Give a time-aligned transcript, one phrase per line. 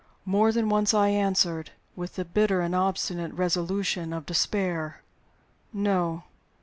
[0.25, 5.03] More than once I answered, with the bitter and obstinate resolution of despair:
[5.71, 6.23] "No.